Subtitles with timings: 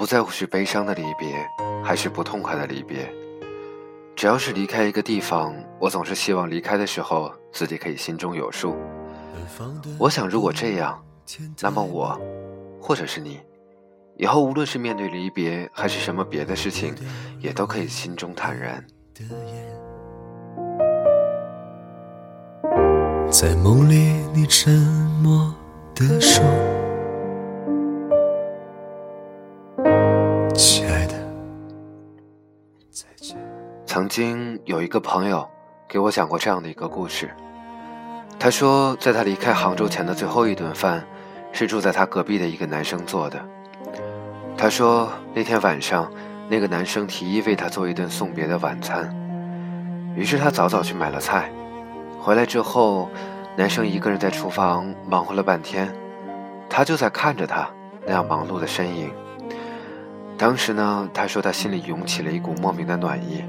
[0.00, 1.46] 不在乎是悲伤的离别，
[1.84, 3.06] 还是不痛快的离别。
[4.16, 8.74] 只要是离开一个地方，我总是希望离开的时候自己可以心中有数。
[9.98, 10.98] 我想，如果这样，
[11.60, 12.18] 那么我，
[12.80, 13.42] 或者是你，
[14.16, 16.94] 以后无论是面对离别，还是什么别的事情，
[17.38, 18.82] 也都可以心中坦然。
[23.30, 23.94] 在梦里，
[24.32, 24.72] 你沉
[25.22, 25.54] 默
[25.94, 26.42] 地说。
[34.00, 35.46] 曾经有一个朋友
[35.86, 37.28] 给我讲过这样的一个故事。
[38.38, 41.04] 他说，在他离开杭州前的最后一顿饭，
[41.52, 43.38] 是住在他隔壁的一个男生做的。
[44.56, 46.10] 他说，那天晚上，
[46.48, 49.14] 那个男生提议为他做一顿送别的晚餐，
[50.16, 51.52] 于是他早早去买了菜。
[52.18, 53.10] 回来之后，
[53.54, 55.94] 男生一个人在厨房忙活了半天，
[56.70, 57.68] 他就在看着他
[58.06, 59.12] 那样忙碌的身影。
[60.38, 63.44] 当时呢，他说他心里涌起了一股莫名的暖意。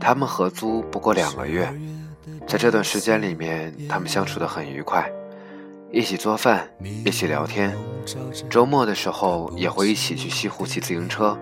[0.00, 1.70] 他们合租不过两个月，
[2.46, 5.08] 在这段时间里面，他们相处得很愉快，
[5.92, 6.68] 一起做饭，
[7.04, 7.76] 一起聊天，
[8.48, 11.38] 周末的时候也会一起去西湖骑自行车，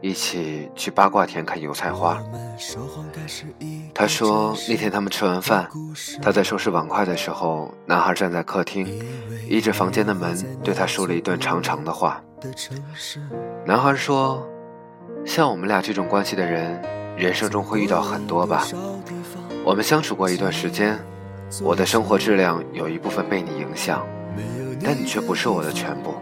[0.00, 2.22] 一起去八卦田看油菜花。
[3.92, 5.68] 他说那天他们吃完饭，
[6.22, 8.86] 他在收拾碗筷的时候，男孩站在客厅，
[9.48, 12.22] 依着房间的门对他说了一段长长的话。
[13.66, 14.48] 男孩说
[15.26, 16.80] ：“像我们俩这种关系的人。”
[17.18, 18.64] 人生中会遇到很多吧，
[19.64, 20.96] 我们相处过一段时间，
[21.60, 24.06] 我的生活质量有一部分被你影响，
[24.84, 26.14] 但你却不是我的全部。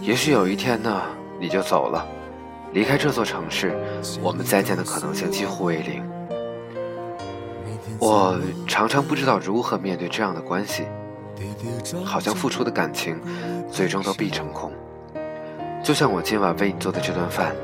[0.00, 1.02] 也许有一天呢，
[1.38, 2.06] 你就走了，
[2.72, 3.76] 离开这座城市，
[4.22, 6.02] 我们再见的可能性几乎为零。
[7.98, 10.84] 我常常不知道如何面对这样的关系，
[12.02, 13.20] 好像付出的感情，
[13.70, 14.72] 最终都必成空。
[15.84, 17.54] 就像我今晚为你做的这顿饭。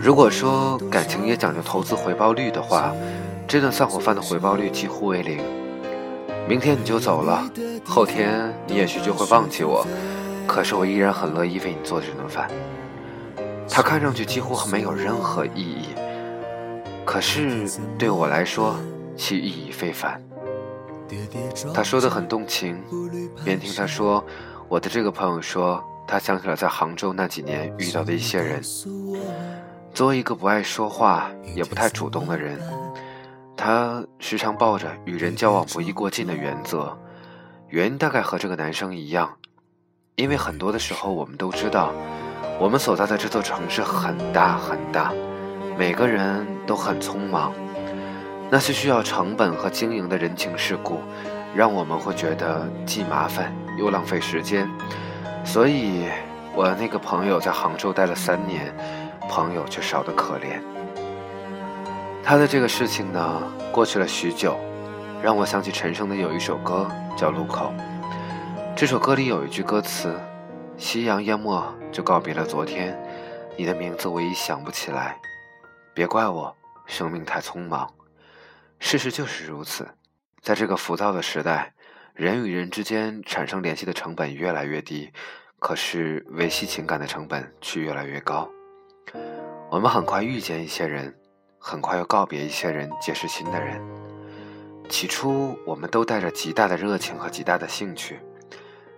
[0.00, 2.92] 如果说感情也讲究投资回报率的话，
[3.46, 5.40] 这顿散伙饭的回报率几乎为零。
[6.48, 7.48] 明天你就走了，
[7.84, 9.86] 后天你也许就会忘记我，
[10.46, 12.50] 可是我依然很乐意为你做这顿饭。
[13.68, 15.88] 它看上去几乎没有任何意义，
[17.04, 18.76] 可是对我来说，
[19.16, 20.20] 其意义非凡。
[21.72, 22.82] 他说的很动情，
[23.44, 24.24] 边听他说，
[24.68, 28.60] 我的这个朋友说，他想起了在杭州那几年遇到的一些人。
[29.94, 32.58] 作为一个不爱说话也不太主动的人，
[33.54, 36.96] 他时常抱着与人交往不宜过近的原则。
[37.68, 39.30] 原因大概和这个男生一样，
[40.16, 41.92] 因为很多的时候我们都知道，
[42.58, 45.12] 我们所在的这座城市很大很大，
[45.78, 47.52] 每个人都很匆忙，
[48.50, 51.00] 那些需要成本和经营的人情世故，
[51.54, 54.66] 让我们会觉得既麻烦又浪费时间。
[55.44, 56.06] 所以，
[56.54, 58.74] 我那个朋友在杭州待了三年。
[59.28, 60.60] 朋友却少得可怜。
[62.24, 64.56] 他的这个事情呢，过去了许久，
[65.22, 67.72] 让我想起陈升的有一首歌叫《路口》。
[68.76, 70.18] 这首歌里有一句歌词
[70.78, 72.96] ：“夕阳淹没，就告别了昨天，
[73.56, 75.18] 你的名字我已想不起来。
[75.92, 76.56] 别怪我，
[76.86, 77.92] 生命太匆忙。”
[78.78, 79.86] 事实就是如此，
[80.40, 81.72] 在这个浮躁的时代，
[82.14, 85.12] 人与人之间产生联系的成本越来越低，
[85.58, 88.48] 可是维系情感的成本却越来越高。
[89.72, 91.16] 我们很快遇见一些人，
[91.58, 93.80] 很快又告别一些人，结识新的人。
[94.90, 98.20] 起初，我们都带着极大的热情和极大的兴趣，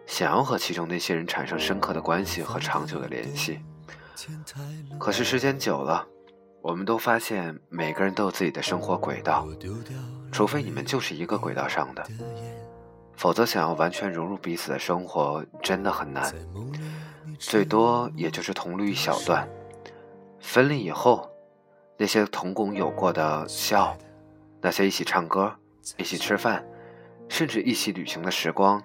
[0.04, 3.60] 想要和其中那些人产生深刻的关系和长久的联系。
[4.98, 6.04] 可是时间久了，
[6.60, 9.46] 我们都发现每个人都有自己的生活轨道，
[10.32, 12.04] 除非你们就是一个轨道上的，
[13.16, 16.34] 否则想要完全融入彼此的生活真的很难，
[17.38, 19.48] 最多也就是同路一小段。
[20.47, 21.28] 分离以后，
[21.97, 23.97] 那些同工有过的笑，
[24.60, 25.53] 那些一起唱歌、
[25.97, 26.62] 一起吃饭，
[27.28, 28.80] 甚至一起旅行的时光，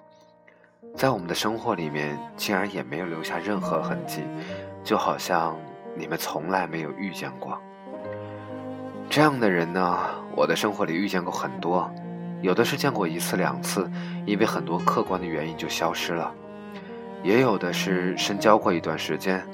[0.96, 4.22] 在我们的生活里面竟然也没有留下任何痕迹，
[4.82, 5.56] 就好像
[5.94, 7.56] 你们从来没有遇见过。
[9.08, 9.98] 这样的人呢，
[10.34, 11.88] 我的生活里遇见过很多，
[12.40, 13.88] 有的是见过一次两次，
[14.26, 16.32] 因为很多客观的原因就消失了；
[17.22, 19.46] 也有的是深交过一段时间。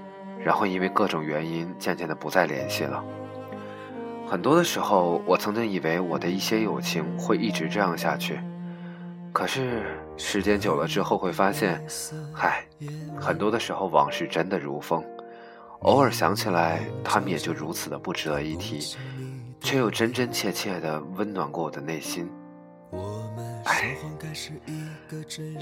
[0.47, 3.05] 然后因为各种原因，渐渐的不再联系了。
[4.29, 8.39] 很多的时候，我曾经以为我的一些友情会一直这样下去，
[9.33, 9.83] 可是
[10.17, 11.85] 时间久了之后，会发现，
[12.33, 12.65] 嗨，
[13.21, 15.05] 很多的时候往事真的如风，
[15.81, 18.97] 偶尔想起来，他们也就如此的不值得一提，
[19.61, 22.31] 却又真真切切的温暖过我的内心。
[23.65, 23.97] 哎，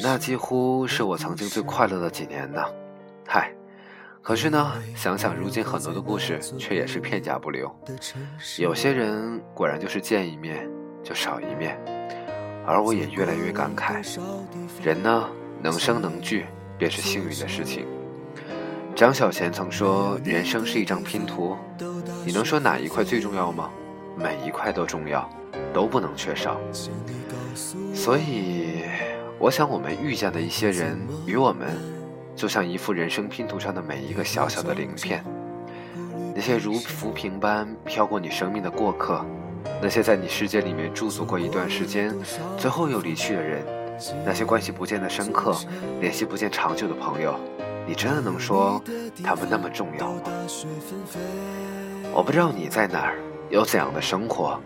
[0.02, 2.62] 那几乎是我曾经最快乐的几年呢，
[3.26, 3.50] 嗨。
[4.24, 7.70] 可是呢，想想如今很多的故事，却也是片甲不留。
[8.58, 10.66] 有些人果然就是见一面
[11.02, 11.78] 就少一面，
[12.66, 14.02] 而我也越来越感慨，
[14.82, 15.28] 人呢
[15.62, 16.46] 能生能聚
[16.78, 17.86] 便是幸运的事情。
[18.96, 21.54] 张小娴曾说：“人生是一张拼图，
[22.24, 23.70] 你能说哪一块最重要吗？
[24.16, 25.28] 每一块都重要，
[25.74, 26.58] 都不能缺少。”
[27.92, 28.84] 所以，
[29.38, 31.93] 我想我们遇见的一些人与我们。
[32.36, 35.24] 就像一幅人生拼图上的每一个小小的鳞片，
[36.34, 39.24] 那些如浮萍般飘过你生命的过客，
[39.80, 42.14] 那些在你世界里面驻足过一段时间，
[42.58, 43.64] 最后又离去的人，
[44.24, 45.56] 那些关系不见得深刻、
[46.00, 47.38] 联系不见长久的朋友，
[47.86, 48.82] 你真的能说
[49.22, 50.22] 他们那么重要吗？
[52.12, 54.60] 我不知道你在哪儿，有怎样的生活，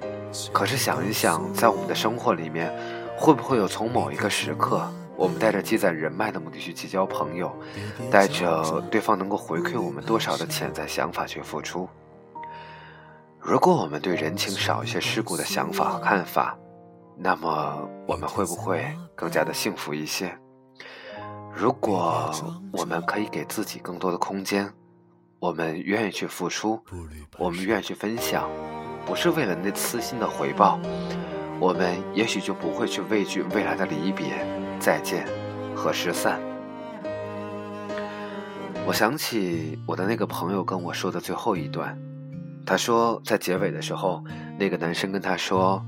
[0.52, 2.72] 可是想一想，在我们的生活里面，
[3.16, 4.90] 会不会有从某一个时刻？
[5.18, 7.52] 我们带着积攒人脉的目的去结交朋友，
[8.08, 11.88] 带着对方能够回馈我们多少的潜在想法去付出。
[13.40, 16.56] 如果我们对人情少一些世故的想法和看法，
[17.16, 18.86] 那么我们会不会
[19.16, 20.32] 更加的幸福一些？
[21.52, 22.32] 如果
[22.72, 24.72] 我们可以给自己更多的空间，
[25.40, 26.80] 我们愿意去付出，
[27.38, 28.48] 我们愿意去分享，
[29.04, 30.78] 不是为了那私心的回报，
[31.58, 34.46] 我们也许就不会去畏惧未来的离别。
[34.78, 35.26] 再见
[35.74, 36.40] 和失散。
[38.86, 41.98] 我想起我的那个朋友跟我说的最后一段，
[42.64, 44.24] 他说在结尾的时候，
[44.58, 45.84] 那个男生跟他说：“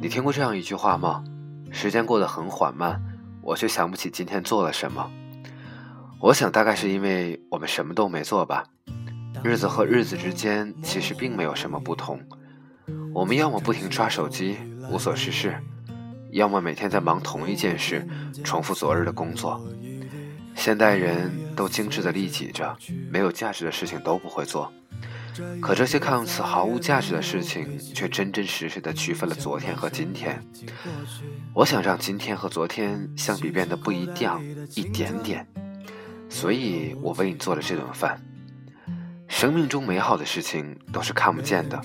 [0.00, 1.24] 你听过这样一句话吗？
[1.72, 3.00] 时间过得很缓慢，
[3.42, 5.10] 我却想不起今天做了什么。
[6.20, 8.64] 我想大概是因为我们什么都没做吧。
[9.42, 12.20] 日子和日子之间其实并没有什么不同，
[13.12, 14.58] 我们要么不停刷手机，
[14.90, 15.56] 无所事事。”
[16.32, 18.06] 要么每天在忙同一件事，
[18.42, 19.62] 重复昨日的工作。
[20.54, 22.74] 现代人都精致的利己着，
[23.10, 24.72] 没有价值的事情都不会做。
[25.60, 30.42] 可这些看似毫无价值的事情，却真真实实的区分了昨天和今天。
[31.52, 34.42] 我想让今天和昨天相比变得不一样
[34.74, 35.46] 一点点，
[36.30, 38.18] 所以我为你做了这顿饭。
[39.28, 41.78] 生命中美好的事情都是看不见的，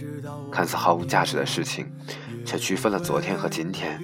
[0.49, 1.89] 看似毫无价值的事情，
[2.45, 4.01] 却区分了昨天和今天。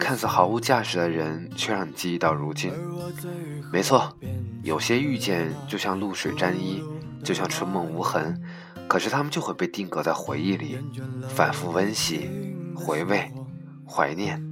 [0.00, 2.72] 看似毫无价值的人，却让你记忆到如今。
[3.70, 4.12] 没错，
[4.62, 6.82] 有些遇见就像露水沾衣，
[7.22, 8.40] 就像春梦无痕，
[8.88, 10.78] 可是他们就会被定格在回忆里，
[11.28, 12.28] 反复温习、
[12.74, 13.30] 回味、
[13.86, 14.42] 怀念。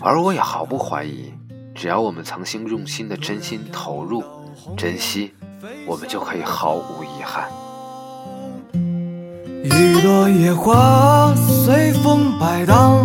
[0.00, 1.34] 而我也毫不怀疑，
[1.74, 4.22] 只要我们曾经用心的真心投入、
[4.76, 5.34] 珍惜，
[5.86, 7.50] 我们就可以毫无遗憾。
[9.64, 13.04] 一朵野花随风摆荡。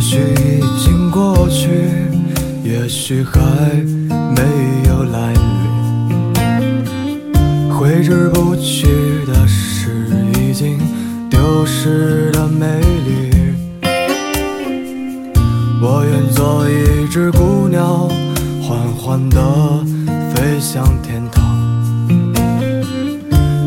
[0.00, 1.68] 也许已经过去，
[2.64, 3.38] 也许还
[4.34, 4.40] 没
[4.88, 6.32] 有来临。
[7.68, 8.86] 挥之不去
[9.26, 10.78] 的是已经
[11.28, 13.30] 丢失的美丽。
[15.82, 18.08] 我愿做一只孤鸟，
[18.62, 19.84] 缓缓地
[20.34, 21.44] 飞向天堂，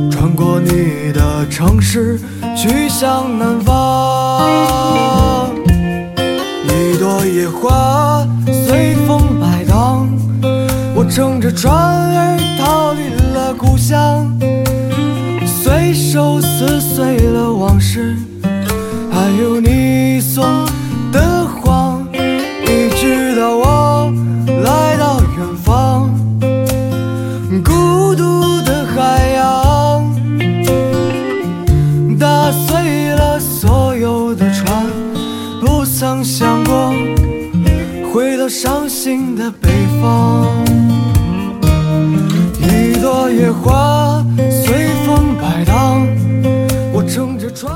[0.09, 2.19] 穿过你的城市，
[2.57, 5.22] 去向南方。
[7.43, 8.25] 雪花
[8.65, 10.07] 随风摆荡，
[10.95, 13.53] 我乘着船儿逃离了。
[13.53, 14.31] 故乡，
[15.45, 18.15] 随手撕碎了往事，
[19.11, 20.62] 还有你送
[38.47, 39.69] 伤心的北
[40.01, 40.47] 方。
[42.61, 46.07] 一朵野花随风摆荡，
[46.93, 47.73] 我撑着船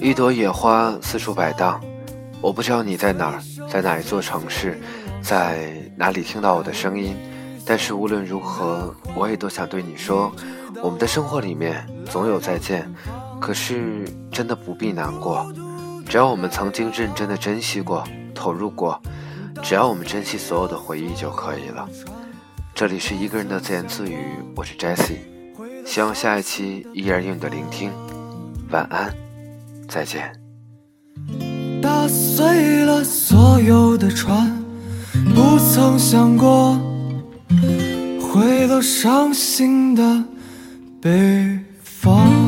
[0.00, 1.80] 一朵野花四处摆荡，
[2.40, 4.80] 我不知道你在哪儿，在哪一座城市，
[5.22, 7.16] 在哪里听到我的声音，
[7.64, 10.32] 但是无论如何，我也都想对你说，
[10.82, 12.92] 我们的生活里面总有再见，
[13.40, 15.46] 可是真的不必难过，
[16.08, 18.02] 只要我们曾经认真的珍惜过、
[18.34, 19.00] 投入过，
[19.60, 21.88] 只要我们珍惜所有的回忆就可以了。
[22.74, 24.16] 这里是一个人的自言自语，
[24.54, 25.18] 我是 Jessie，
[25.84, 27.90] 希望下一期依然有你的聆听。
[28.70, 29.12] 晚安，
[29.88, 30.32] 再见。
[31.82, 34.62] 打碎了所有的船。
[35.34, 36.80] 不曾想过
[38.20, 40.24] 回到伤心的
[41.00, 42.41] 北方。